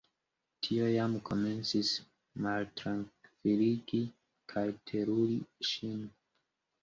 [0.67, 1.91] Tio jam komencis
[2.45, 4.01] maltrankviligi
[4.53, 5.37] kaj teruri
[5.73, 6.01] ŝin.